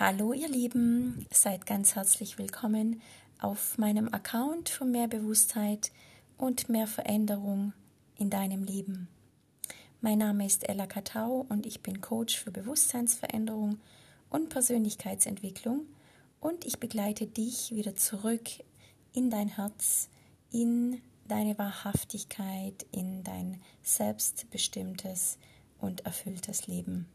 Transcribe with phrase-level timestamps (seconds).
[0.00, 3.02] Hallo ihr Lieben, seid ganz herzlich willkommen
[3.40, 5.90] auf meinem Account für mehr Bewusstheit
[6.36, 7.72] und mehr Veränderung
[8.16, 9.08] in deinem Leben.
[10.00, 13.80] Mein Name ist Ella Katau und ich bin Coach für Bewusstseinsveränderung
[14.30, 15.88] und Persönlichkeitsentwicklung
[16.38, 18.48] und ich begleite dich wieder zurück
[19.12, 20.10] in dein Herz,
[20.52, 25.38] in deine Wahrhaftigkeit, in dein selbstbestimmtes
[25.80, 27.08] und erfülltes Leben.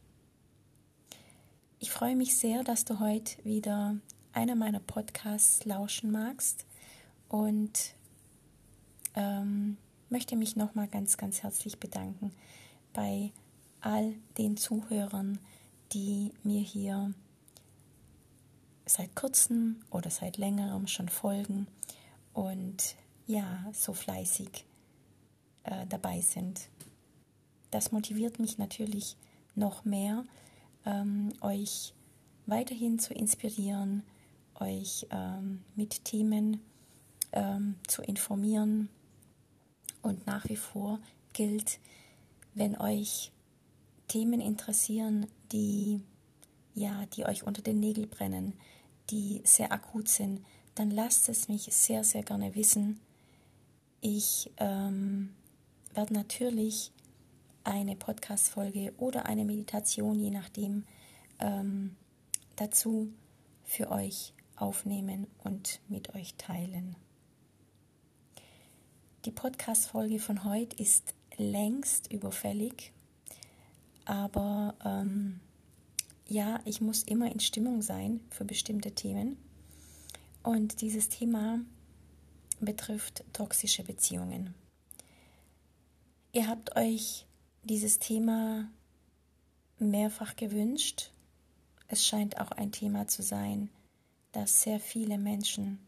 [1.84, 3.98] Ich freue mich sehr, dass du heute wieder
[4.32, 6.66] einer meiner Podcasts lauschen magst
[7.28, 7.94] und
[9.16, 9.76] ähm,
[10.10, 12.32] möchte mich nochmal ganz, ganz herzlich bedanken
[12.94, 13.34] bei
[13.82, 15.40] all den Zuhörern,
[15.92, 17.14] die mir hier
[18.86, 21.68] seit kurzem oder seit längerem schon folgen
[22.34, 22.96] und
[23.28, 24.64] ja, so fleißig
[25.66, 26.62] äh, dabei sind.
[27.72, 29.18] Das motiviert mich natürlich
[29.54, 30.24] noch mehr,
[30.86, 31.94] ähm, euch
[32.46, 34.04] weiterhin zu inspirieren,
[34.56, 36.62] euch ähm, mit Themen
[37.32, 38.90] ähm, zu informieren.
[40.02, 41.00] Und nach wie vor
[41.32, 41.80] gilt,
[42.54, 43.32] wenn euch
[44.08, 46.02] Themen interessieren, die
[46.76, 48.54] ja, die euch unter den Nägeln brennen,
[49.10, 50.42] die sehr akut sind,
[50.76, 53.00] dann lasst es mich sehr, sehr gerne wissen.
[54.02, 55.34] Ich ähm,
[55.94, 56.92] werde natürlich
[57.64, 60.86] eine Podcast-Folge oder eine Meditation, je nachdem,
[61.40, 61.96] ähm,
[62.56, 63.12] dazu
[63.64, 66.96] für euch aufnehmen und mit euch teilen.
[69.26, 72.92] Die Podcast-Folge von heute ist längst überfällig,
[74.06, 75.40] aber ähm,
[76.28, 79.38] ja, ich muss immer in Stimmung sein für bestimmte Themen.
[80.42, 81.60] Und dieses Thema
[82.60, 84.54] betrifft toxische Beziehungen.
[86.34, 87.26] Ihr habt euch
[87.64, 88.70] dieses Thema
[89.80, 91.12] mehrfach gewünscht.
[91.88, 93.70] Es scheint auch ein Thema zu sein,
[94.32, 95.80] das sehr viele Menschen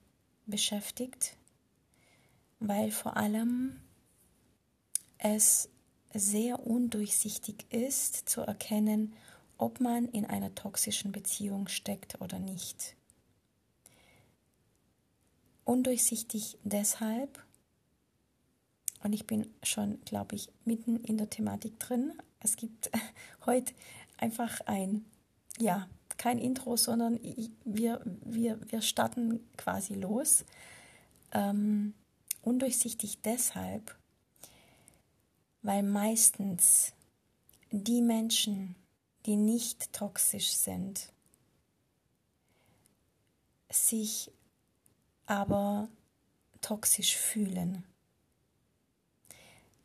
[0.46, 1.36] beschäftigt,
[2.60, 3.80] weil vor allem
[5.18, 5.70] es
[6.14, 9.14] sehr undurchsichtig ist zu erkennen,
[9.58, 12.96] ob man in einer toxischen Beziehung steckt oder nicht.
[15.64, 17.45] Undurchsichtig deshalb,
[19.06, 22.12] und ich bin schon, glaube ich, mitten in der Thematik drin.
[22.40, 22.90] Es gibt
[23.46, 23.72] heute
[24.18, 25.06] einfach ein,
[25.60, 27.20] ja, kein Intro, sondern
[27.64, 30.44] wir, wir, wir starten quasi los.
[31.34, 31.94] Ähm,
[32.42, 33.96] undurchsichtig deshalb,
[35.62, 36.94] weil meistens
[37.70, 38.76] die Menschen,
[39.28, 41.14] die nicht toxisch sind,
[43.70, 44.32] sich
[45.28, 45.90] aber
[46.62, 47.84] toxisch fühlen.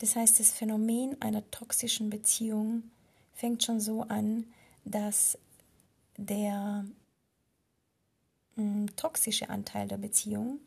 [0.00, 2.90] Das heißt, das Phänomen einer toxischen Beziehung
[3.34, 4.44] fängt schon so an,
[4.84, 5.38] dass
[6.16, 6.84] der
[8.56, 10.58] mh, hm, toxische Anteil der Beziehung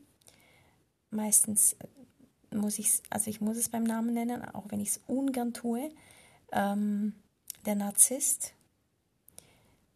[1.13, 4.99] meistens äh, muss ich also ich muss es beim Namen nennen, auch wenn ich es
[5.07, 5.89] ungern tue,
[6.51, 7.13] ähm,
[7.65, 8.53] der Narzisst.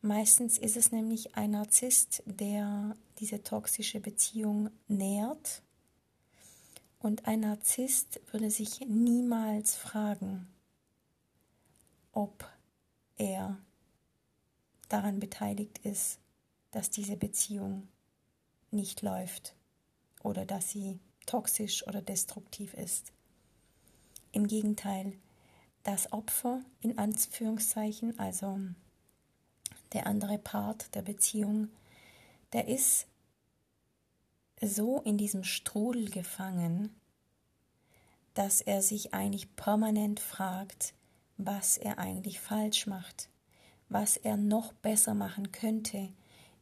[0.01, 5.61] Meistens ist es nämlich ein Narzisst, der diese toxische Beziehung nährt
[6.99, 10.47] und ein Narzisst würde sich niemals fragen,
[12.11, 12.49] ob
[13.17, 13.57] er
[14.89, 16.19] daran beteiligt ist,
[16.71, 17.87] dass diese Beziehung
[18.71, 19.55] nicht läuft
[20.23, 23.11] oder dass sie toxisch oder destruktiv ist.
[24.31, 25.13] Im Gegenteil,
[25.83, 28.59] das Opfer in Anführungszeichen, also
[29.93, 31.69] der andere Part der Beziehung,
[32.53, 33.07] der ist
[34.61, 36.95] so in diesem Strudel gefangen,
[38.33, 40.93] dass er sich eigentlich permanent fragt,
[41.37, 43.29] was er eigentlich falsch macht,
[43.89, 46.09] was er noch besser machen könnte,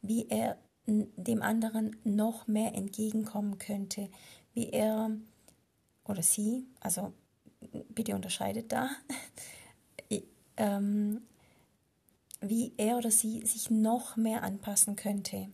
[0.02, 4.08] wie er dem anderen noch mehr entgegenkommen könnte,
[4.54, 5.10] wie er
[6.04, 7.12] oder sie, also
[7.88, 8.90] bitte unterscheidet da,
[10.56, 11.22] ähm,
[12.40, 15.48] wie er oder sie sich noch mehr anpassen könnte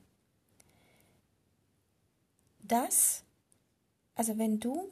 [2.62, 3.24] das,
[4.14, 4.90] also wenn du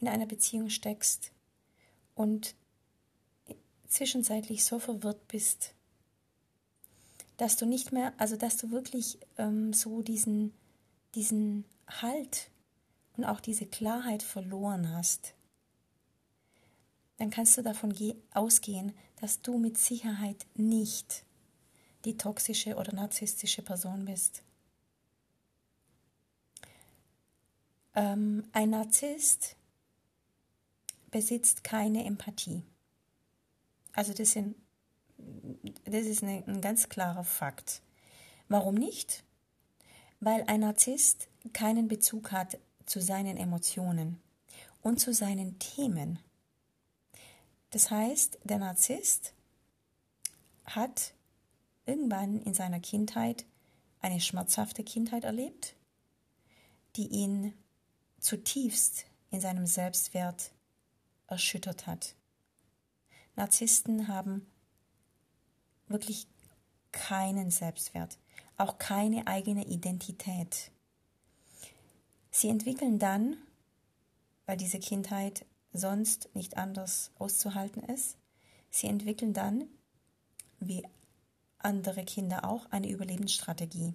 [0.00, 1.32] in einer Beziehung steckst
[2.14, 2.54] und
[3.88, 5.74] zwischenzeitlich so verwirrt bist,
[7.36, 10.52] dass du nicht mehr, also dass du wirklich ähm, so diesen,
[11.14, 12.50] diesen Halt
[13.16, 15.34] und auch diese Klarheit verloren hast,
[17.16, 17.94] dann kannst du davon
[18.32, 21.24] ausgehen, dass du mit Sicherheit nicht
[22.04, 24.42] die toxische oder narzisstische Person bist.
[28.00, 29.56] Ähm, ein Narzisst
[31.10, 32.62] besitzt keine Empathie.
[33.92, 34.56] Also das, sind,
[35.84, 37.82] das ist eine, ein ganz klarer Fakt.
[38.48, 39.22] Warum nicht?
[40.18, 44.18] Weil ein Narzisst keinen Bezug hat zu seinen Emotionen
[44.80, 46.20] und zu seinen Themen.
[47.68, 49.34] Das heißt, der Narzisst
[50.64, 51.12] hat
[51.84, 53.44] irgendwann in seiner Kindheit
[54.00, 55.74] eine schmerzhafte Kindheit erlebt,
[56.96, 57.52] die ihn
[58.20, 60.52] zutiefst in seinem Selbstwert
[61.26, 62.14] erschüttert hat.
[63.36, 64.46] Narzissten haben
[65.88, 66.26] wirklich
[66.92, 68.18] keinen Selbstwert,
[68.56, 70.70] auch keine eigene Identität.
[72.30, 73.36] Sie entwickeln dann,
[74.46, 78.16] weil diese Kindheit sonst nicht anders auszuhalten ist,
[78.70, 79.68] sie entwickeln dann,
[80.58, 80.86] wie
[81.58, 83.94] andere Kinder auch, eine Überlebensstrategie.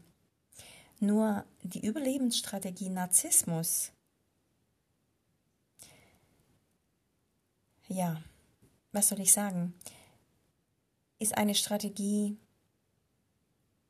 [1.00, 3.92] Nur die Überlebensstrategie Narzissmus,
[7.96, 8.22] ja,
[8.92, 9.74] was soll ich sagen,
[11.18, 12.38] ist eine Strategie,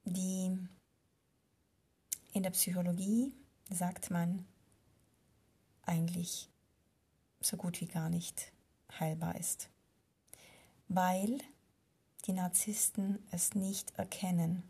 [0.04, 0.56] die
[2.32, 3.34] in der Psychologie,
[3.72, 4.46] sagt man,
[5.82, 6.50] eigentlich
[7.42, 8.52] so gut wie gar nicht
[9.00, 9.70] heilbar ist,
[10.88, 11.40] weil
[12.26, 14.62] die Narzissten es nicht erkennen,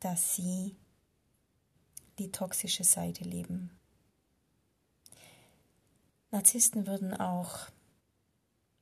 [0.00, 0.74] dass sie
[2.18, 3.78] die toxische Seite leben.
[6.30, 7.68] Narzissten würden auch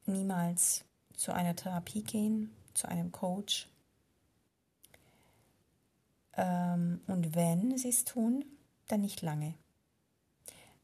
[0.07, 0.85] niemals
[1.15, 3.69] zu einer Therapie gehen, zu einem Coach.
[6.37, 8.45] Ähm, und wenn sie es tun,
[8.89, 9.55] dann nicht lange.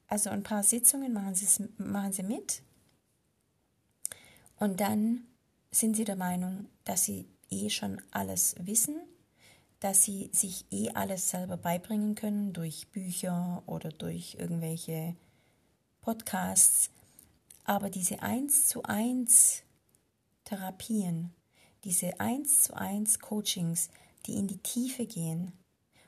[0.07, 1.35] Also ein paar Sitzungen machen
[1.79, 2.63] machen sie mit
[4.61, 5.27] und dann
[5.71, 8.97] sind sie der Meinung, dass sie eh schon alles wissen,
[9.81, 15.17] dass sie sich eh alles selber beibringen können durch Bücher oder durch irgendwelche
[16.03, 16.91] Podcasts.
[17.71, 19.63] Aber diese eins zu eins
[20.43, 21.33] Therapien,
[21.85, 23.91] diese eins zu eins Coachings,
[24.27, 25.53] die in die Tiefe gehen,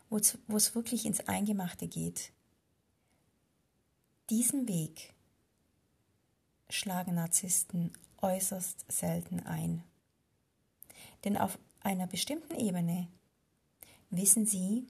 [0.08, 2.32] wo es wirklich ins Eingemachte geht,
[4.28, 5.14] diesen Weg
[6.68, 9.84] schlagen Narzissten äußerst selten ein.
[11.22, 13.06] Denn auf einer bestimmten Ebene
[14.10, 14.88] wissen sie,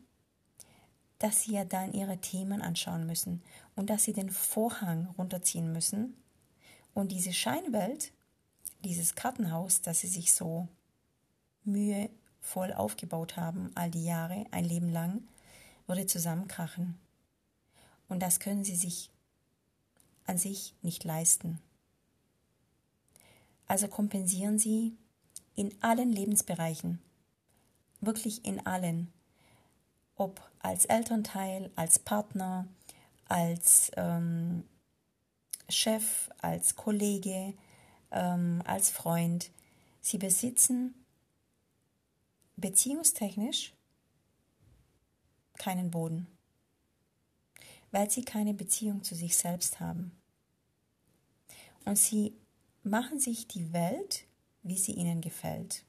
[1.18, 3.42] dass sie ja dann ihre Themen anschauen müssen
[3.76, 6.16] und dass sie den Vorhang runterziehen müssen
[6.94, 8.12] und diese Scheinwelt,
[8.84, 10.68] dieses Kartenhaus, das sie sich so
[11.64, 15.22] mühevoll aufgebaut haben, all die Jahre, ein Leben lang,
[15.86, 16.98] würde zusammenkrachen.
[18.08, 19.10] Und das können sie sich
[20.26, 21.60] an sich nicht leisten.
[23.66, 24.96] Also kompensieren Sie
[25.54, 27.00] in allen Lebensbereichen,
[28.00, 29.12] wirklich in allen,
[30.16, 32.66] ob als Elternteil, als Partner,
[33.28, 34.64] als ähm,
[35.72, 37.54] Chef, als Kollege,
[38.10, 39.50] ähm, als Freund.
[40.00, 40.94] Sie besitzen
[42.56, 43.72] beziehungstechnisch
[45.58, 46.26] keinen Boden
[47.92, 50.10] weil sie keine Beziehung zu sich selbst haben.
[51.84, 52.34] Und sie
[52.82, 54.24] machen sich die Welt,
[54.62, 55.84] wie sie ihnen gefällt.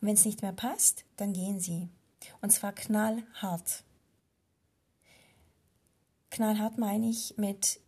[0.00, 1.88] Und wenn es nicht mehr passt, dann gehen sie.
[2.40, 3.84] Und zwar knallhart.
[6.30, 7.80] Knallhart meine ich mit,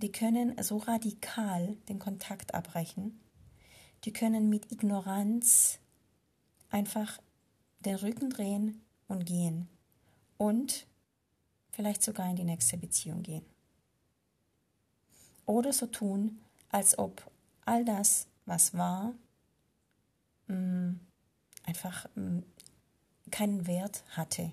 [0.00, 3.20] die können so radikal den Kontakt abbrechen.
[4.04, 5.80] Die können mit Ignoranz
[6.70, 7.18] einfach
[7.80, 9.68] den Rücken drehen und gehen.
[10.36, 10.86] Und
[11.72, 13.44] vielleicht sogar in die nächste Beziehung gehen.
[15.46, 17.28] Oder so tun, als ob
[17.64, 19.14] all das, was war,
[20.46, 20.92] mm,
[21.64, 22.40] einfach mm,
[23.30, 24.52] keinen Wert hatte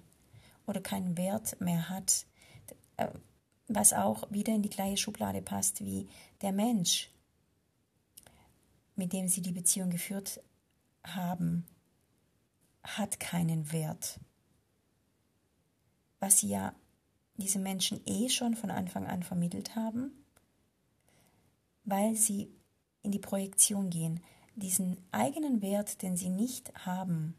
[0.66, 2.26] oder keinen Wert mehr hat,
[2.98, 3.10] äh,
[3.68, 6.08] was auch wieder in die gleiche Schublade passt wie
[6.42, 7.10] der Mensch,
[8.96, 10.42] mit dem sie die Beziehung geführt
[11.04, 11.66] haben,
[12.84, 14.20] hat keinen Wert.
[16.20, 16.74] Was sie ja
[17.38, 20.12] diese Menschen eh schon von Anfang an vermittelt haben,
[21.84, 22.50] weil sie
[23.06, 24.22] in die Projektion gehen.
[24.56, 27.36] Diesen eigenen Wert, den sie nicht haben,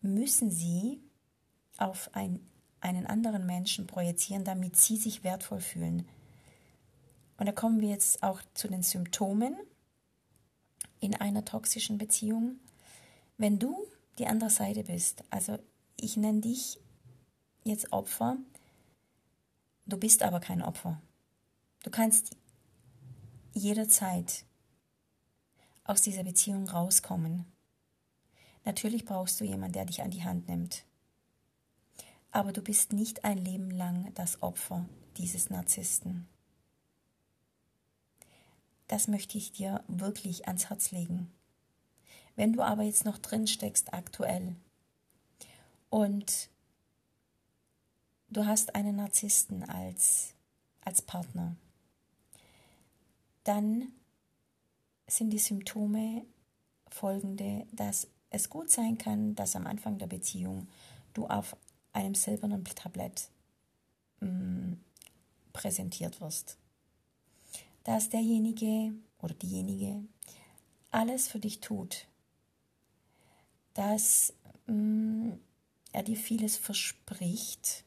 [0.00, 1.00] müssen sie
[1.78, 2.40] auf ein,
[2.84, 6.06] einen anderen Menschen projizieren, damit sie sich wertvoll fühlen.
[7.36, 9.56] Und da kommen wir jetzt auch zu den Symptomen
[11.00, 12.60] in einer toxischen Beziehung.
[13.38, 13.76] Wenn du
[14.18, 15.58] die andere Seite bist, also
[15.96, 16.78] ich nenne dich
[17.64, 18.36] jetzt Opfer,
[19.86, 21.00] Du bist aber kein Opfer.
[21.82, 22.36] Du kannst
[23.52, 24.46] jederzeit
[25.84, 27.44] aus dieser Beziehung rauskommen.
[28.64, 30.86] Natürlich brauchst du jemanden, der dich an die Hand nimmt.
[32.34, 36.26] Aber du bist nicht ein Leben lang das Opfer dieses Narzissten.
[38.88, 41.32] Das möchte ich dir wirklich ans Herz legen.
[42.34, 44.56] Wenn du aber jetzt noch drin steckst aktuell
[45.90, 46.50] und
[48.30, 50.34] du hast einen Narzissten als,
[50.80, 51.54] als Partner,
[53.44, 53.92] dann
[55.06, 56.26] sind die Symptome
[56.88, 60.66] folgende, dass es gut sein kann, dass am Anfang der Beziehung
[61.12, 61.56] du auf
[61.94, 63.30] einem silbernen Tablett
[64.20, 64.74] mm,
[65.52, 66.58] präsentiert wirst.
[67.84, 70.02] Dass derjenige oder diejenige
[70.90, 72.06] alles für dich tut,
[73.72, 74.34] dass
[74.66, 75.40] mh, mm,
[75.92, 77.84] er dir vieles verspricht,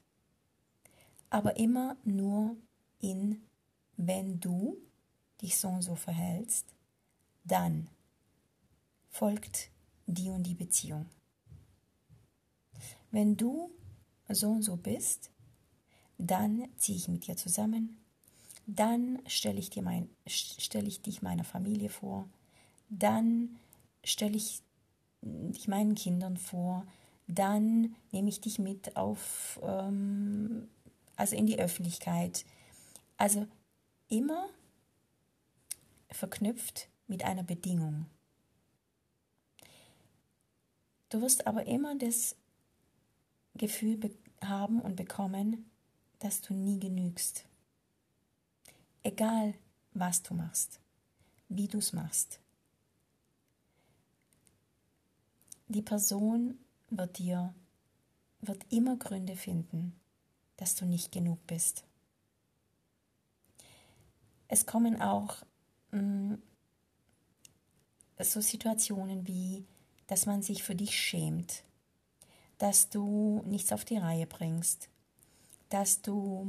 [1.30, 2.56] aber immer nur
[3.00, 3.42] in,
[3.98, 4.78] wenn du
[5.42, 6.66] dich so und so verhältst,
[7.44, 7.90] dann
[9.10, 9.70] folgt
[10.06, 11.06] die und die Beziehung.
[13.12, 13.70] Wenn du
[14.30, 15.32] so und so bist,
[16.18, 17.98] dann ziehe ich mit dir zusammen,
[18.66, 22.28] dann stelle ich, mein, stelle ich dich meiner Familie vor,
[22.90, 23.58] dann
[24.04, 24.62] stelle ich
[25.22, 26.86] dich meinen Kindern vor,
[27.28, 30.68] dann nehme ich dich mit auf, ähm,
[31.16, 32.46] also in die Öffentlichkeit.
[33.18, 33.48] Also
[34.08, 34.48] immer
[36.10, 38.06] verknüpft mit einer Bedingung.
[41.10, 42.36] Du wirst aber immer das
[43.58, 44.00] Gefühl
[44.42, 45.70] haben und bekommen,
[46.20, 47.46] dass du nie genügst.
[49.04, 49.54] Egal,
[49.94, 50.80] was du machst,
[51.50, 52.40] wie du es machst.
[55.68, 56.58] Die Person
[56.90, 57.54] wird dir,
[58.42, 60.00] wird immer Gründe finden,
[60.56, 61.84] dass du nicht genug bist.
[64.48, 65.38] Es kommen auch
[65.92, 66.42] mh, mm,
[68.20, 69.66] so Situationen wie,
[70.08, 71.64] dass man sich für dich schämt,
[72.58, 74.90] dass du nichts auf die Reihe bringst,
[75.70, 76.44] dass du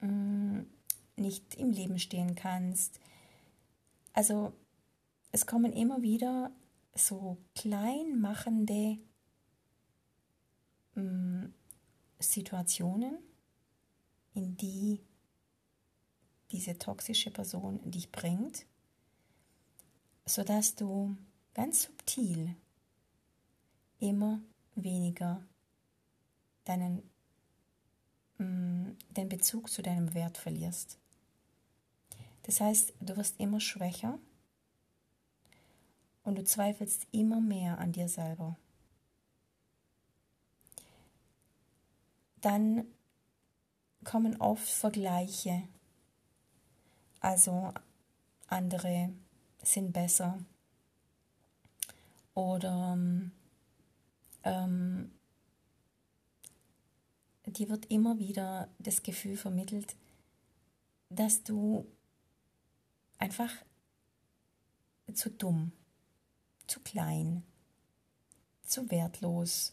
[0.00, 0.66] mh, mm,
[1.16, 3.00] nicht im Leben stehen kannst.
[4.12, 4.52] Also
[5.32, 6.50] es kommen immer wieder
[6.94, 8.98] so kleinmachende
[10.94, 11.54] mh, mm,
[12.20, 13.18] Situationen,
[14.34, 15.00] in die
[16.50, 18.66] diese toxische Person dich bringt,
[20.24, 21.16] sodass du
[21.54, 22.56] ganz subtil
[23.98, 24.40] immer
[24.82, 25.42] weniger
[26.64, 27.02] deinen,
[28.38, 30.98] mh, mm, den Bezug zu deinem Wert verlierst.
[32.42, 34.18] Das heißt, du wirst immer schwächer
[36.24, 38.56] und du zweifelst immer mehr an dir selber.
[42.40, 42.86] Dann
[44.04, 45.62] kommen oft Vergleiche.
[47.20, 47.72] Also
[48.46, 49.12] andere
[49.62, 50.38] sind besser.
[52.34, 52.96] Oder
[54.48, 55.10] ähm,
[57.46, 59.96] dir wird immer wieder das Gefühl vermittelt,
[61.08, 61.86] dass du
[63.18, 63.50] einfach
[65.14, 65.72] zu dumm
[66.68, 67.42] zu klein,
[68.62, 69.72] zu wertlos,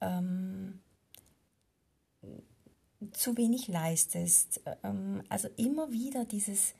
[0.00, 0.80] ähm,
[3.12, 4.60] zu wenig leistest.
[4.82, 6.74] Ähm, also immer wieder dieses,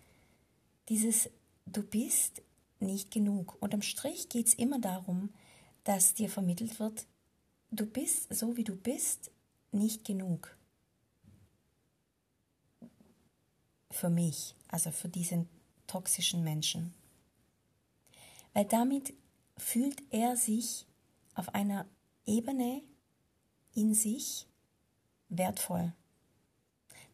[0.89, 1.31] dieses,
[1.67, 2.43] du bist
[2.81, 3.57] nicht genug.
[3.61, 5.31] Und am Strich geht es immer darum,
[5.89, 7.07] dass dir vermittelt wird,
[7.71, 9.31] du bist so wie du bist
[9.73, 10.55] nicht genug.
[13.91, 15.49] Für mich, also für diesen
[15.87, 16.93] toxischen Menschen.
[18.53, 19.15] Weil damit
[19.57, 20.85] fühlt er sich
[21.33, 21.87] auf einer
[22.27, 22.83] Ebene
[23.75, 24.47] in sich
[25.31, 25.95] wertvoll.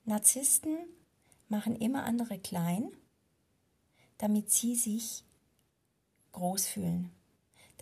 [0.04, 0.76] Narzissten
[1.48, 2.90] machen immer andere klein,
[4.18, 5.22] damit sie sich
[6.32, 7.12] groß fühlen,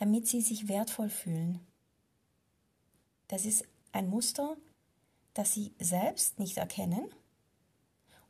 [0.02, 1.60] damit sie sich wertvoll fühlen.
[3.28, 4.56] Das ist ein Muster,
[5.32, 7.08] das sie selbst nicht erkennen.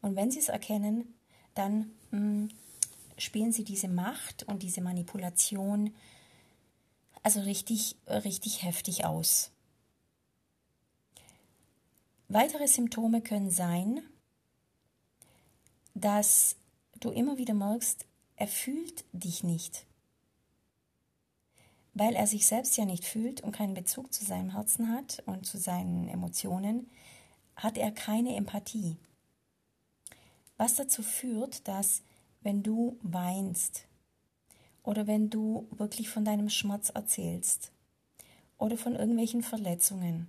[0.02, 1.14] Und wenn sie es erkennen,
[1.54, 2.48] dann mh, mm,
[3.16, 5.94] spielen sie diese Macht und diese Manipulation
[7.22, 9.50] also richtig, richtig heftig aus.
[12.28, 14.02] Weitere Symptome können sein,
[15.94, 16.56] dass
[17.00, 18.04] du immer wieder merkst,
[18.36, 19.86] er fühlt dich nicht.
[21.94, 25.46] Weil er sich selbst ja nicht fühlt und keinen Bezug zu seinem Herzen hat und
[25.46, 26.90] zu seinen Emotionen,
[27.56, 28.96] hat er keine Empathie.
[30.56, 32.02] Was dazu führt, dass
[32.40, 33.86] wenn du weinst,
[34.82, 37.72] oder wenn du wirklich von deinem Schmerz erzählst
[38.58, 40.28] oder von irgendwelchen Verletzungen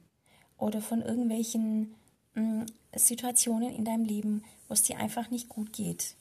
[0.57, 1.95] oder von irgendwelchen
[2.35, 2.65] mh, mm,
[2.95, 6.15] Situationen in deinem Leben, wo es dir einfach nicht gut geht.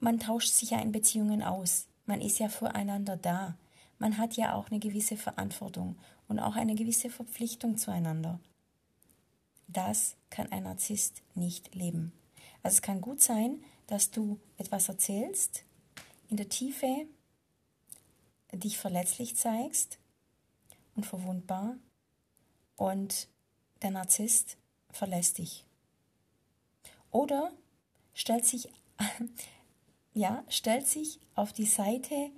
[0.00, 1.86] Man tauscht sich ja in Beziehungen aus.
[2.10, 3.56] Man ist ja füreinander da.
[4.00, 5.94] Man hat ja auch eine gewisse Verantwortung
[6.26, 8.40] und auch eine gewisse Verpflichtung zueinander.
[9.68, 12.10] Das kann ein Narzisst nicht leben.
[12.64, 15.62] Also es kann gut sein, dass du etwas erzählst,
[16.28, 17.06] in der Tiefe
[18.54, 20.00] dich verletzlich zeigst
[20.96, 21.76] und verwundbar
[22.74, 23.28] und
[23.82, 24.56] der Narzisst
[24.90, 25.64] verlässt dich.
[27.12, 27.52] Oder
[28.14, 28.68] stellt sich,
[30.12, 32.30] ja, stellt sich auf die Seite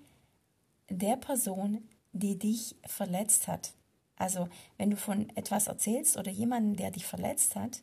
[0.88, 3.74] der Person, die dich verletzt hat.
[4.16, 7.82] Also wenn du von etwas erzählst oder jemanden, der dich verletzt hat,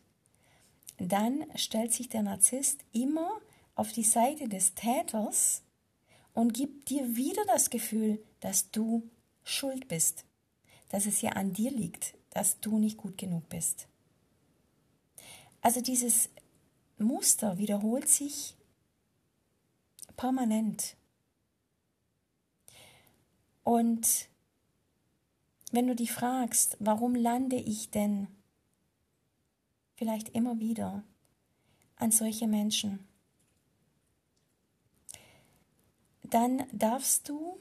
[0.98, 3.40] dann stellt sich der Narzisst immer
[3.76, 5.64] auf die Seite des Täters
[6.34, 9.10] und gibt dir wieder das Gefühl, dass du
[9.44, 10.26] schuld bist,
[10.90, 13.88] dass es ja an dir liegt, dass du nicht gut genug bist.
[15.62, 16.30] Also dieses
[16.98, 18.56] Muster wiederholt sich
[20.20, 20.98] permanent.
[23.64, 24.28] Und
[25.72, 28.28] wenn du dich fragst, warum lande ich denn
[29.96, 31.04] vielleicht immer wieder
[31.96, 33.08] an solche Menschen,
[36.24, 37.58] dann darfst du,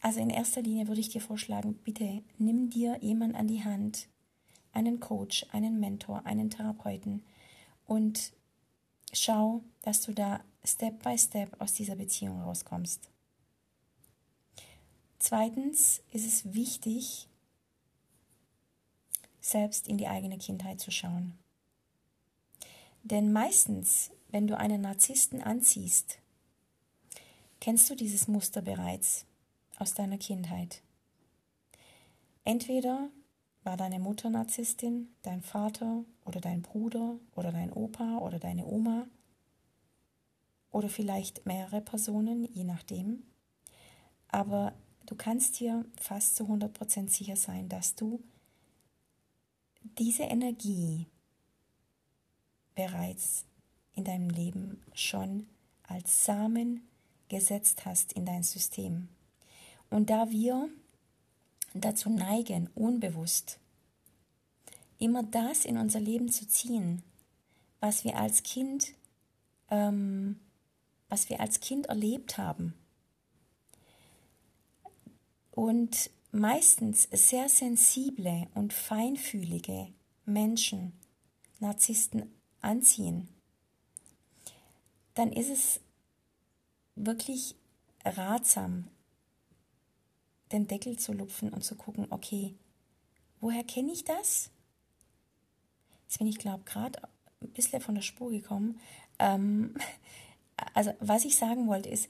[0.00, 4.08] also in erster Linie würde ich dir vorschlagen, bitte nimm dir jemand an die Hand,
[4.72, 7.24] einen Coach, einen Mentor, einen Therapeuten
[7.86, 8.32] und
[9.12, 13.08] schau, dass du da Step by Step aus dieser Beziehung rauskommst.
[15.18, 17.28] Zweitens ist es wichtig,
[19.40, 21.38] selbst in die eigene Kindheit zu schauen.
[23.02, 26.18] Denn meistens, wenn du einen Narzissten anziehst,
[27.60, 29.24] kennst du dieses Muster bereits
[29.78, 30.82] aus deiner Kindheit.
[32.44, 33.10] Entweder
[33.66, 39.08] war deine Mutter Narzisstin, dein Vater oder dein Bruder oder dein Opa oder deine Oma
[40.70, 43.24] oder vielleicht mehrere Personen, je nachdem.
[44.28, 44.72] Aber
[45.06, 48.22] du kannst dir fast zu 100% sicher sein, dass du
[49.98, 51.06] diese Energie
[52.76, 53.46] bereits
[53.94, 55.48] in deinem Leben schon
[55.82, 56.86] als Samen
[57.28, 59.08] gesetzt hast in dein System.
[59.90, 60.68] Und da wir
[61.74, 63.58] dazu neigen, unbewusst
[64.98, 67.02] immer das in unser Leben zu ziehen,
[67.80, 68.92] was wir als Kind,
[69.70, 70.40] ähm,
[71.08, 72.74] was wir als Kind erlebt haben.
[75.50, 79.88] Und meistens sehr sensible und feinfühlige
[80.24, 80.92] Menschen,
[81.60, 83.28] Narzissten anziehen,
[85.14, 85.80] dann ist es
[86.94, 87.54] wirklich
[88.04, 88.88] ratsam,
[90.52, 92.54] den Deckel zu lupfen und zu gucken, okay,
[93.40, 94.50] woher kenne ich das?
[96.04, 97.00] Jetzt bin ich, glaube gerade
[97.40, 98.80] ein bisschen von der Spur gekommen.
[99.18, 99.74] Ähm,
[100.74, 102.08] also was ich sagen wollte ist,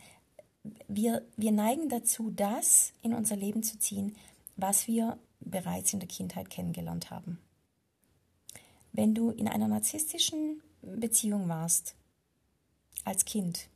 [0.89, 4.17] wir, wir neigen dazu, das in unser Leben zu ziehen,
[4.57, 7.39] was wir bereits in der Kindheit kennengelernt haben.
[8.93, 11.95] Wenn du in einer narzisstischen Beziehung warst,
[13.05, 13.69] als Kind,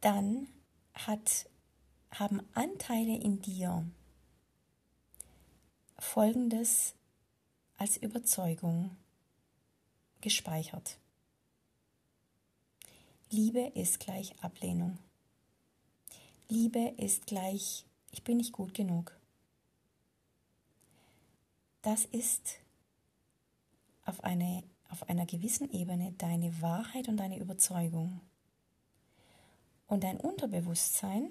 [0.00, 0.46] dann
[0.94, 1.48] hat
[2.10, 3.84] haben Anteile in dir
[5.98, 6.94] Folgendes
[7.76, 8.96] als Überzeugung
[10.20, 10.98] gespeichert.
[13.30, 14.98] Liebe ist gleich Ablehnung.
[16.48, 19.14] Liebe ist gleich, ich bin nicht gut genug.
[21.82, 22.60] Das ist
[24.04, 28.20] auf, eine, auf einer gewissen Ebene deine Wahrheit und deine Überzeugung.
[29.86, 31.30] Und dein Unterbewusstsein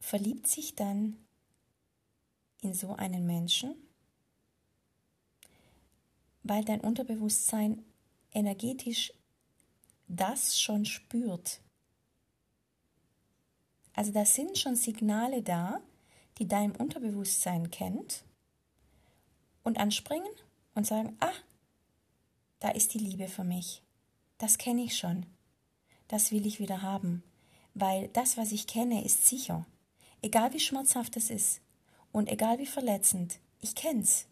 [0.00, 1.16] verliebt sich dann
[2.60, 3.74] in so einen Menschen,
[6.42, 7.84] weil dein Unterbewusstsein
[8.32, 9.12] energetisch
[10.08, 11.60] das schon spürt.
[13.94, 15.80] Also da sind schon Signale da,
[16.38, 18.24] die dein Unterbewusstsein kennt
[19.64, 20.30] und anspringen
[20.74, 21.32] und sagen, ah,
[22.60, 23.82] da ist die Liebe für mich.
[24.38, 25.26] Das kenne ich schon.
[26.06, 27.22] Das will ich wieder haben,
[27.74, 29.66] weil das, was ich kenne, ist sicher.
[30.20, 31.60] Egal wie schmerzhaft es ist
[32.12, 34.26] und egal wie verletzend, ich kenn's.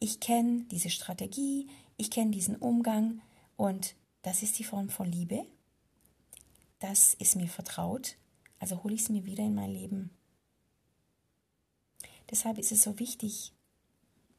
[0.00, 3.20] Ich kenne diese Strategie, ich kenne diesen Umgang
[3.56, 5.44] und das ist die Form von Liebe.
[6.78, 8.16] Das ist mir vertraut,
[8.58, 10.10] also hole ich es mir wieder in mein Leben.
[12.30, 13.52] Deshalb ist es so wichtig,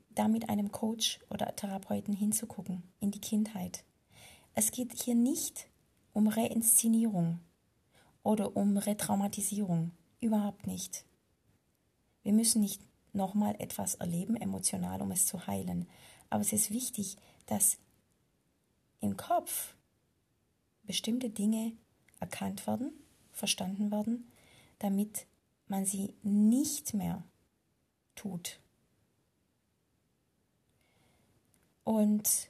[0.10, 3.84] da mit einem Coach oder Therapeuten hinzugucken in die Kindheit.
[4.56, 5.68] Es geht hier nicht
[6.14, 7.40] um Reinszenierung
[8.24, 9.92] oder um Retraumatisierung.
[10.22, 11.06] Überhaupt nicht.
[12.24, 12.82] Wir müssen nicht
[13.14, 15.88] nochmal etwas erleben, emotional, um es zu heilen.
[16.30, 17.78] Aber es ist wichtig, dass
[19.00, 19.76] im Kopf
[20.84, 21.74] bestimmte Dinge
[22.20, 22.92] erkannt werden,
[23.32, 24.32] verstanden werden,
[24.80, 25.26] damit
[25.68, 27.24] man sie nicht mehr
[28.16, 28.60] tut.
[31.84, 32.50] Und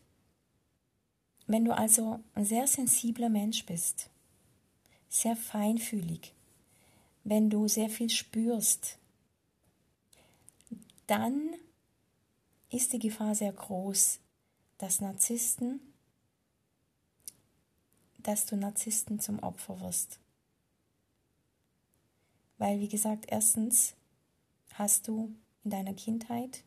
[1.48, 4.10] wenn du also ein sehr sensibler Mensch bist,
[5.08, 6.34] sehr feinfühlig,
[7.24, 8.98] wenn du sehr viel spürst,
[11.08, 11.56] dann
[12.70, 14.20] ist die Gefahr sehr groß,
[14.78, 15.80] dass Narzissten,
[18.20, 20.20] dass du Narzissten zum Opfer wirst.
[22.58, 23.96] Weil, wie gesagt, erstens
[24.74, 26.64] hast du in deiner Kindheit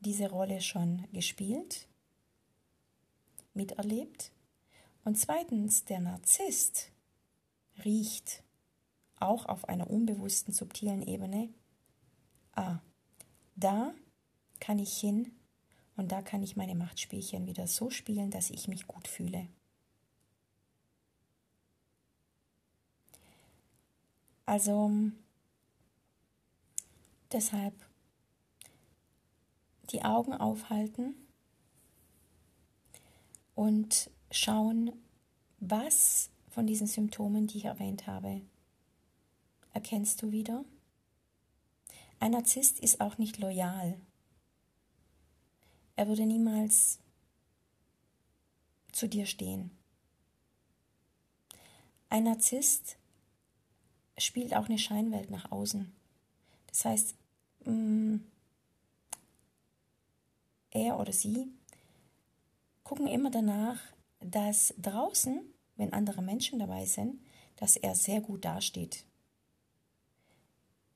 [0.00, 1.86] diese Rolle schon gespielt,
[3.54, 4.32] miterlebt.
[5.04, 6.90] Und zweitens, der Narzisst
[7.84, 8.42] riecht
[9.22, 11.48] auch auf einer unbewussten, subtilen Ebene,
[12.54, 12.78] ah,
[13.56, 13.92] da
[14.60, 15.32] kann ich hin
[15.96, 19.48] und da kann ich meine Machtspielchen wieder so spielen, dass ich mich gut fühle.
[24.46, 24.90] Also
[27.32, 27.74] deshalb
[29.90, 31.14] die Augen aufhalten
[33.54, 34.92] und schauen,
[35.60, 38.42] was von diesen Symptomen, die ich erwähnt habe,
[39.72, 40.64] erkennst du wieder?
[42.20, 44.00] Ein Narzisst ist auch nicht loyal.
[45.96, 46.98] Er würde niemals
[48.92, 49.70] zu dir stehen.
[52.08, 52.96] Ein Narzisst
[54.18, 55.92] spielt auch eine Scheinwelt nach außen.
[56.66, 57.14] Das heißt,
[57.64, 58.16] mm,
[60.70, 61.52] er oder sie
[62.84, 63.78] gucken immer danach,
[64.20, 65.40] dass draußen,
[65.76, 67.20] wenn andere Menschen dabei sind,
[67.56, 69.04] dass er sehr gut dasteht.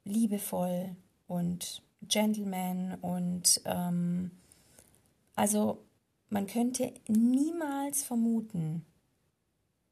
[0.06, 0.94] Liebevoll
[1.26, 4.30] und Gentleman und ähm,
[5.34, 5.84] also
[6.28, 8.86] man könnte niemals vermuten,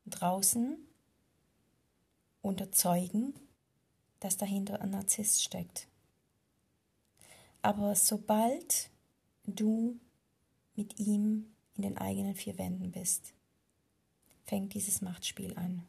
[0.07, 0.79] draußen
[2.43, 3.35] unter Zeugen,
[4.21, 5.89] dass dahinter ein Narzisst steckt.
[7.63, 8.91] Aber sobald
[9.47, 9.99] du
[10.77, 13.35] mit ihm in den eigenen vier Wänden bist,
[14.45, 15.87] fängt dieses Machtspiel an.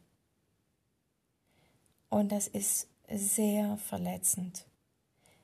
[2.10, 4.66] Und das ist sehr verletzend,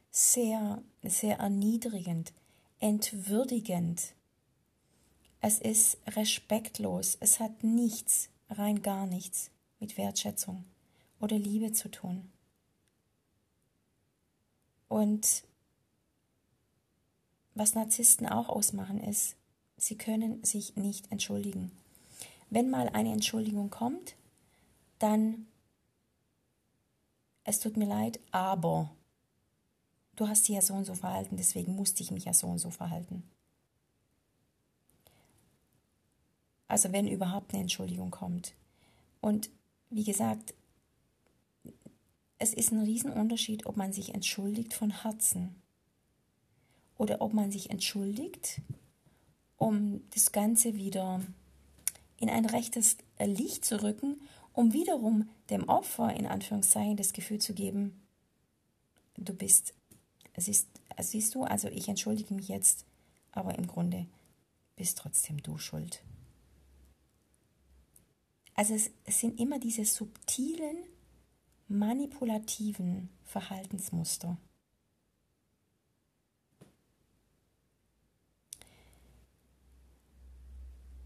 [0.09, 2.33] sehr, sehr erniedrigend,
[2.79, 4.13] entwürdigend.
[5.39, 10.65] Es ist respektlos, es hat nichts, rein gar nichts mit Wertschätzung
[11.19, 12.29] oder Liebe zu tun.
[14.87, 15.43] Und
[17.53, 19.35] was Narzissten auch ausmachen ist,
[19.77, 21.71] sie können sich nicht entschuldigen.
[22.49, 24.15] Wenn mal eine Entschuldigung kommt,
[24.99, 25.47] dann
[27.43, 28.91] es tut mir leid, aber
[30.15, 32.59] du hast dich ja so und so verhalten, deswegen musste ich mich ja so und
[32.59, 33.23] so verhalten.
[36.67, 38.53] Also wenn überhaupt eine Entschuldigung kommt.
[39.19, 39.49] Und
[39.89, 40.53] wie gesagt,
[42.37, 45.55] es ist ein Riesenunterschied, ob man sich entschuldigt von Herzen
[46.97, 48.61] oder ob man sich entschuldigt,
[49.57, 51.21] um das Ganze wieder
[52.17, 54.21] in ein rechtes Licht zu rücken,
[54.53, 58.01] um wiederum dem Opfer in Anführungszeichen das Gefühl zu geben,
[59.17, 59.73] du bist
[60.37, 62.85] Siehst, siehst du, also ich entschuldige mich jetzt,
[63.31, 64.07] aber im Grunde
[64.75, 66.03] bist trotzdem du schuld.
[68.53, 70.77] Also es, es sind immer diese subtilen,
[71.67, 74.37] manipulativen Verhaltensmuster.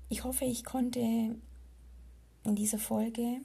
[0.10, 1.00] Ich hoffe, ich konnte
[2.44, 3.42] in dieser Folge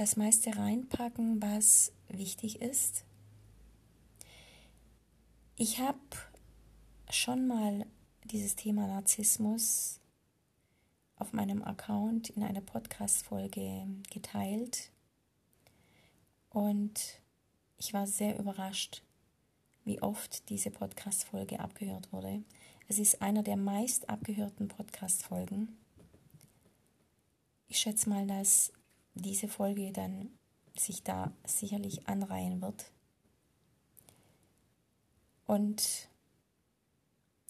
[0.00, 3.04] das meiste reinpacken, was wichtig ist.
[5.56, 5.98] Ich habe
[7.10, 7.84] schon mal
[8.24, 10.00] dieses Thema Narzissmus
[11.16, 14.90] auf meinem Account in einer Podcast-Folge geteilt
[16.48, 17.20] und
[17.76, 19.02] ich war sehr überrascht,
[19.84, 22.42] wie oft diese Podcast-Folge abgehört wurde.
[22.88, 25.76] Es ist einer der meist abgehörten Podcast-Folgen.
[27.68, 28.72] Ich schätze mal, dass
[29.22, 30.30] diese Folge dann
[30.76, 32.92] sich da sicherlich anreihen wird.
[35.46, 36.08] Und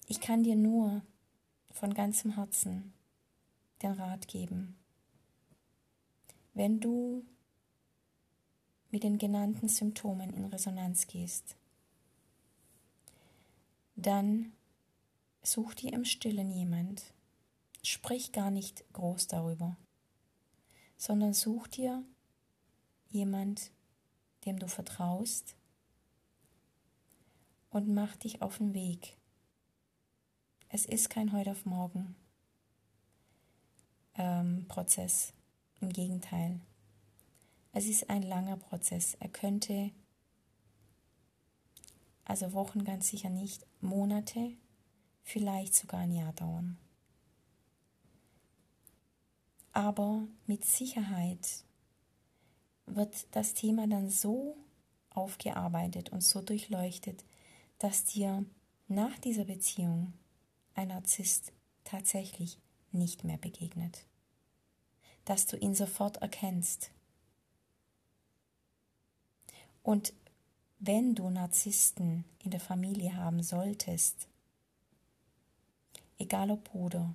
[0.07, 1.01] ich kann dir nur
[1.69, 2.93] von ganzem Herzen
[3.81, 4.77] den Rat geben.
[6.53, 7.23] Wenn du
[8.89, 11.55] mit den genannten Symptomen in Resonanz gehst,
[13.95, 14.51] dann
[15.43, 17.13] such dir im Stillen jemand,
[17.83, 19.77] sprich gar nicht groß darüber,
[21.01, 22.03] sondern such dir
[23.09, 23.71] jemand,
[24.45, 25.55] dem du vertraust,
[27.71, 29.17] und mach dich auf den Weg.
[30.69, 32.15] Es ist kein heute auf morgen
[34.13, 35.33] ähm, Prozess.
[35.79, 36.59] Im Gegenteil.
[37.71, 39.15] Es ist ein langer Prozess.
[39.15, 39.89] Er könnte,
[42.25, 44.55] also Wochen ganz sicher nicht, Monate,
[45.23, 46.77] vielleicht sogar ein Jahr dauern.
[49.73, 51.63] Aber mit Sicherheit
[52.85, 54.57] wird das Thema dann so
[55.09, 57.23] aufgearbeitet und so durchleuchtet,
[57.79, 58.45] dass dir
[58.87, 60.13] nach dieser Beziehung
[60.75, 61.53] ein Narzisst
[61.83, 62.57] tatsächlich
[62.91, 64.05] nicht mehr begegnet.
[65.25, 66.91] Dass du ihn sofort erkennst.
[69.83, 70.13] Und
[70.79, 74.27] wenn du Narzissten in der Familie haben solltest,
[76.17, 77.13] egal ob Bruder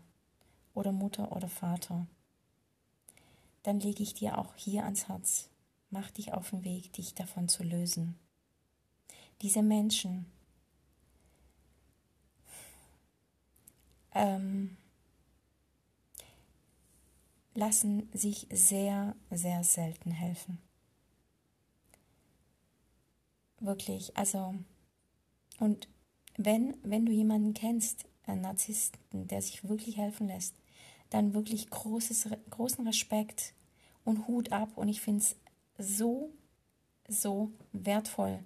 [0.75, 2.07] oder Mutter oder Vater,
[3.66, 5.50] dann lege ich dir auch hier ans Herz,
[5.90, 8.16] mach dich auf den Weg, dich davon zu lösen.
[9.42, 10.26] Diese Menschen
[14.14, 14.76] ähm,
[17.55, 20.59] lassen sich sehr, sehr selten helfen.
[23.59, 24.55] Wirklich, also,
[25.59, 25.88] und
[26.37, 30.55] wenn, wenn du jemanden kennst, einen Narzissten, der sich wirklich helfen lässt,
[31.11, 33.55] dann wirklich großes, großen Respekt
[34.05, 34.77] und Hut ab.
[34.77, 35.37] Und ich finde es
[35.79, 36.31] so,
[37.09, 38.45] so wertvoll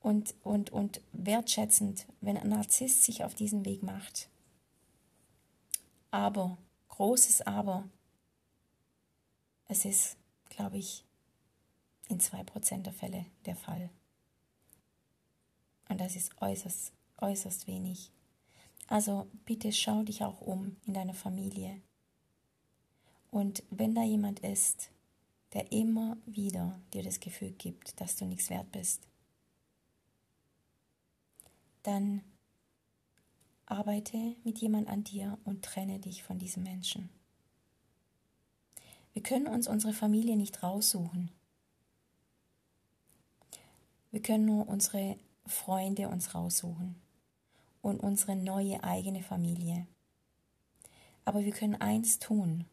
[0.00, 4.28] und, und, und wertschätzend, wenn ein Narzisst sich auf diesen Weg macht.
[6.10, 6.56] Aber,
[6.88, 7.88] großes Aber,
[9.66, 10.16] es ist,
[10.48, 11.04] glaube ich,
[12.08, 13.90] in zwei Prozent der Fälle der Fall.
[15.88, 18.10] Und das ist äußerst, äußerst wenig.
[18.86, 21.82] Also bitte schau dich auch um in deiner Familie.
[23.30, 24.90] Und wenn da jemand ist,
[25.52, 29.06] der immer wieder dir das Gefühl gibt, dass du nichts wert bist,
[31.82, 32.22] dann
[33.66, 37.10] arbeite mit jemand an dir und trenne dich von diesem Menschen.
[39.12, 41.30] Wir können uns unsere Familie nicht raussuchen.
[44.10, 46.94] Wir können nur unsere Freunde uns raussuchen
[47.82, 49.86] und unsere neue eigene Familie.
[51.24, 52.64] Aber wir können eins tun.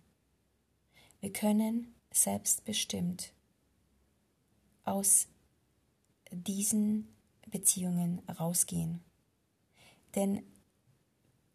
[1.26, 3.34] Wir können selbstbestimmt
[4.84, 5.28] aus
[6.30, 7.08] diesen
[7.48, 9.04] Beziehungen rausgehen.
[10.14, 10.44] Denn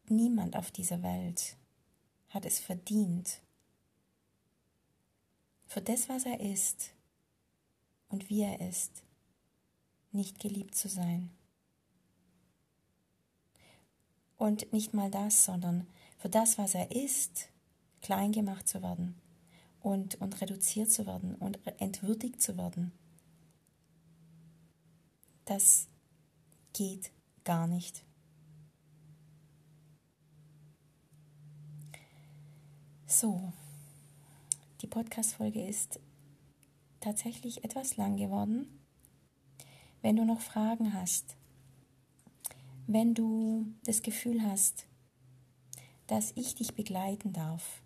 [0.09, 1.55] niemand auf dieser Welt
[2.31, 3.43] hat es verdient,
[5.69, 6.91] für das, was er ist
[8.09, 9.05] und wie er ist,
[10.11, 11.31] nicht geliebt zu sein.
[14.37, 15.87] Und nicht mal das, sondern
[16.19, 17.51] für das, was er ist,
[18.03, 19.15] klein gemacht zu werden
[19.81, 22.93] und, und reduziert zu werden und entwürdigt zu werden.
[25.45, 25.89] Das
[26.73, 27.11] geht
[27.45, 28.05] gar nicht.
[33.07, 33.53] So,
[34.83, 35.99] die Podcast-Folge ist
[37.01, 38.81] tatsächlich etwas lang geworden.
[40.03, 41.37] Wenn du noch Fragen hast,
[42.87, 44.87] wenn du das Gefühl hast,
[46.07, 47.83] dass ich dich begleiten darf,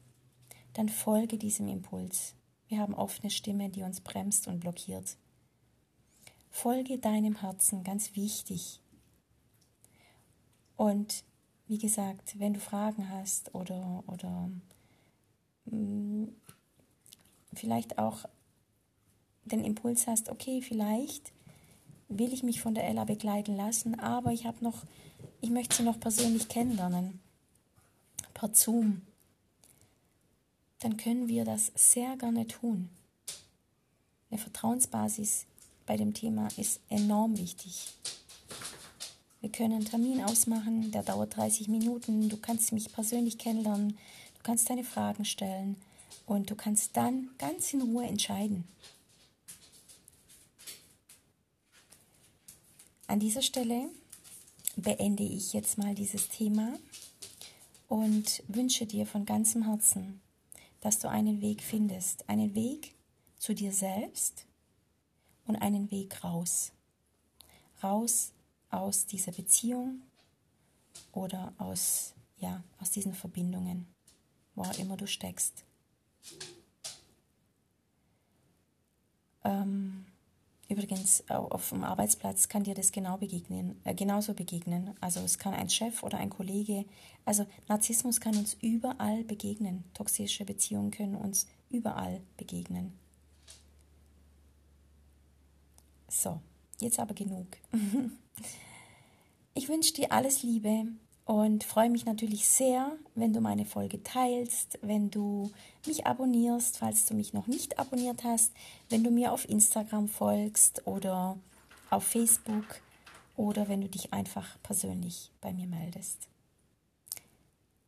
[0.74, 2.34] dann folge diesem Impuls.
[2.68, 5.16] Wir haben oft eine Stimme, die uns bremst und blockiert.
[6.50, 8.80] Folge deinem Herzen, ganz wichtig.
[10.76, 11.24] Und
[11.66, 14.50] wie gesagt, wenn du Fragen hast oder, oder
[15.66, 16.36] mh, mm,
[17.54, 18.24] vielleicht auch
[19.44, 21.32] den Impuls hast, okay, vielleicht
[22.08, 24.84] will ich mich von der Ella begleiten lassen, aber ich habe noch,
[25.40, 27.20] ich möchte sie noch persönlich kennenlernen,
[28.32, 29.02] per Zoom,
[30.80, 32.88] dann können wir das sehr gerne tun.
[34.30, 35.46] Eine Vertrauensbasis
[35.86, 37.94] bei dem Thema ist enorm wichtig.
[39.40, 44.42] Wir können einen Termin ausmachen, der dauert 30 Minuten, du kannst mich persönlich kennenlernen, du
[44.42, 45.76] kannst deine Fragen stellen
[46.26, 48.64] und du kannst dann ganz in Ruhe entscheiden.
[53.06, 53.90] An dieser Stelle
[54.76, 56.78] beende ich jetzt mal dieses Thema
[57.88, 60.20] und wünsche dir von ganzem Herzen,
[60.84, 62.94] dass du einen Weg findest, einen Weg
[63.38, 64.44] zu dir selbst
[65.46, 66.72] und einen Weg raus.
[67.82, 68.32] Raus
[68.68, 70.02] aus dieser Beziehung
[71.10, 73.86] oder aus, ja, aus diesen Verbindungen,
[74.54, 75.64] wo auch immer du steckst.
[79.42, 80.04] Ähm,
[80.68, 84.94] übrigens, auf dem Arbeitsplatz kann dir das genau begegnen, äh, genauso begegnen.
[85.00, 86.84] Also es kann ein Chef oder ein Kollege,
[87.24, 89.84] also Narzissmus kann uns überall begegnen.
[89.94, 92.92] Toxische Beziehungen können uns überall begegnen.
[96.08, 96.40] So,
[96.80, 97.46] jetzt aber genug.
[99.56, 100.88] Ich wünsche dir alles Liebe
[101.24, 105.50] und freue mich natürlich sehr, wenn du meine Folge teilst, wenn du
[105.86, 108.52] mich abonnierst, falls du mich noch nicht abonniert hast,
[108.90, 111.38] wenn du mir auf Instagram folgst oder
[111.88, 112.64] auf Facebook
[113.36, 116.28] oder wenn du dich einfach persönlich bei mir meldest.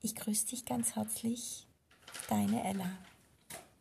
[0.00, 1.66] Ich grüße dich ganz herzlich,
[2.28, 2.90] deine Ella.